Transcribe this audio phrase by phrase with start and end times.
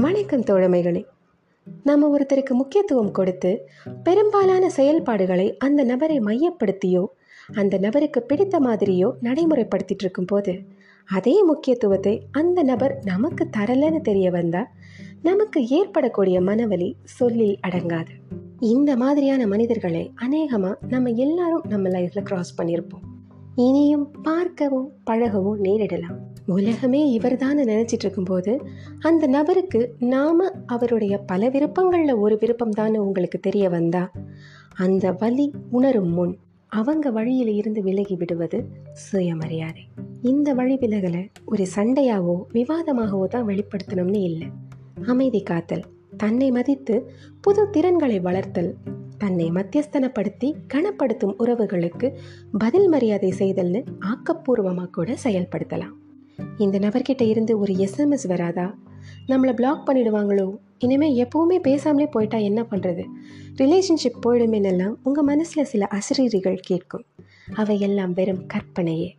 [0.00, 1.04] வணக்கம் தோழமைகளே
[1.84, 3.68] நம்ம ஒருத்தருக்கு முக்கியத்துவம் கொடுத்து
[4.02, 7.06] பெரும்பாலான செயல்பாடுகளை அந்த நபரை மையப்படுத்தியோ
[7.54, 10.58] அந்த நபருக்கு பிடித்த மாதிரியோ நடைமுறைப்படுத்திட்டு இருக்கும்போது
[11.04, 14.68] அதே முக்கியத்துவத்தை அந்த நபர் நமக்கு தரலன்னு தெரிய வந்தா
[15.22, 18.14] நமக்கு ஏற்படக்கூடிய மனவலி சொல்லில் அடங்காது.
[18.60, 23.06] இந்த மாதிரியான மனிதர்களை அநேகமாக நம்ம எல்லாரும் நம்ம லைஃப்பில் கிராஸ் பண்ணியிருப்போம்
[23.54, 26.18] இனியும் பார்க்கவும் பழகவும் நேரிடலாம்.
[26.46, 28.52] உலகமே இவர்தான் நினைச்சிட்டு இருக்கும்போது
[28.98, 34.10] அந்த நபருக்கு நாம அவருடைய பல விருப்பங்களில் ஒரு விருப்பம் தான் உங்களுக்கு தெரிய வந்தா
[34.74, 36.34] அந்த வலி உணரும் முன்
[36.72, 39.82] அவங்க வழியில் இருந்து விலகி விடுவது சுயமரியாதை.
[40.22, 44.48] இந்த வழி விலகலை ஒரு சண்டையாவோ விவாதமாகவோ தான் வெளிப்படுத்தணும்னு இல்லை.
[45.06, 45.84] அமைதி காத்தல்
[46.16, 47.10] தன்னை மதித்து
[47.40, 48.74] புது திறன்களை வளர்த்தல்
[49.18, 52.16] தன்னை மத்தியஸ்தனப்படுத்தி கனப்படுத்தும் உறவுகளுக்கு
[52.58, 55.94] பதில் மரியாதை செய்தல்னு ஆக்கப்பூர்வமாக கூட செயல்படுத்தலாம்.
[56.58, 58.74] இந்த நபர்கிட்ட இருந்து ஒரு எஸ்எம்எஸ் வராதா?
[59.28, 60.56] நம்மளை பிளாக் பண்ணிடுவாங்களோ?
[60.78, 63.04] இனிமேல் எப்பவுமே பேசாமலே போயிட்டா என்ன பண்ணுறது
[63.56, 67.04] ரிலேஷன்ஷிப் போயிடுமேனெல்லாம் உங்கள் மனசில் சில அசரீரிகள் கேட்கும்.
[67.54, 69.12] அவையெல்லாம் வெறும் கற்பனையே.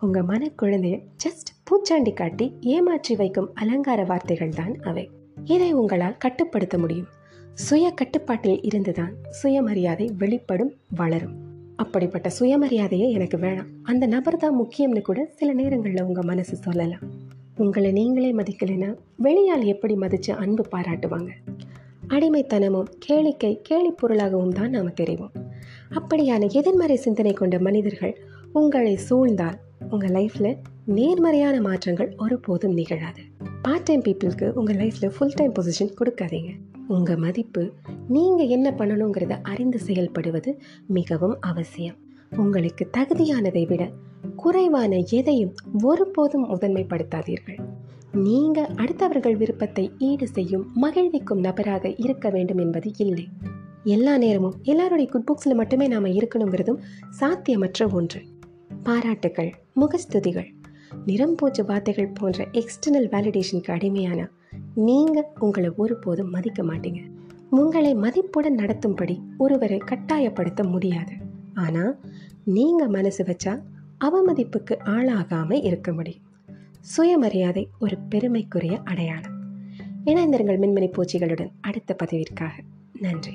[0.00, 5.10] உங்கள் மனக்குழந்தைய ஜஸ்ட் பூச்சாண்டி காட்டி ஏமாற்றி வைக்கும் அலங்கார வார்த்தைகள் தான் அவை.
[5.44, 7.06] இதை உங்களால் கட்டுப்படுத்த முடியும்.
[7.54, 11.43] சுய கட்டுப்பாட்டில் இருந்துதான் சுயமரியாதை வெளிப்படும் வளரும்.
[11.76, 13.70] அப்படிப்பட்ட சுயமரியாதையே எனக்கு வேணாம்.
[13.82, 17.00] அந்த நபர் தான் முக்கியம்னு கூட சில நேரங்களில் உங்கள் மனசு சொல்லலாம்.
[17.56, 21.28] உங்களை நீங்களே மதிக்கலைன்னா வெளியால் எப்படி மதித்து அன்பு பாராட்டுவாங்க?
[22.08, 25.34] அடிமைத்தனமும் கேளிக்கை கேலி பொருளாகவும் தான் நாம் தெரிவோம்.
[25.90, 28.18] அப்படியான எதிர்மறை சிந்தனை கொண்ட மனிதர்கள்
[28.52, 29.58] உங்களை சூழ்ந்தால்
[29.90, 33.52] உங்கள் லைஃப்பில் நேர்மறையான மாற்றங்கள் ஒருபோதும் நிகழாது.
[33.64, 36.50] பார்ட் டைம் பீப்புளுக்கு உங்கள் லைஃப்பில் ஃபுல் டைம் பொசிஷன் கொடுக்காதீங்க.
[36.88, 37.72] உங்கள் மதிப்பு
[38.08, 40.50] நீங்கள் என்ன பண்ணணுங்கிறத அறிந்து செயல்படுவது
[40.86, 41.96] மிகவும் அவசியம்.
[42.36, 43.90] உங்களுக்கு தகுதியானதை விட
[44.36, 47.58] குறைவான எதையும் ஒருபோதும் முதன்மைப்படுத்தாதீர்கள்.
[48.12, 53.28] நீங்கள் அடுத்தவர்கள் விருப்பத்தை ஈடு செய்யும் மகிழ்விக்கும் நபராக இருக்க வேண்டும் என்பது இல்லை.
[53.84, 56.82] எல்லா நேரமும் எல்லாருடைய குட் புக்ஸில் மட்டுமே நாம் இருக்கணுங்கிறதும்
[57.20, 58.22] சாத்தியமற்ற ஒன்று.
[58.82, 60.50] பாராட்டுகள் முகஸ்துதிகள்.
[61.06, 64.28] நிறம் நிறம்பூச்சு வார்த்தைகள் போன்ற எக்ஸ்டர்னல் வேலிடேஷனுக்கு அடிமையான
[64.74, 67.10] நீங்கள் உங்களை ஒருபோதும் மதிக்க மாட்டீங்க.
[67.50, 71.12] உங்களை மதிப்புடன் நடத்தும்படி ஒருவரை கட்டாயப்படுத்த முடியாது.
[71.54, 71.98] ஆனால்
[72.44, 73.62] நீங்கள் மனசு வச்சா
[74.04, 76.22] அவமதிப்புக்கு ஆளாகாமல் இருக்க முடியும்.
[76.80, 79.42] சுயமரியாதை ஒரு பெருமைக்குரிய அடையாளம்.
[80.04, 82.50] இணைந்திருங்கள் மின்மணி பூச்சிகளுடன் அடுத்த பதிவிற்காக.
[82.92, 83.34] நன்றி.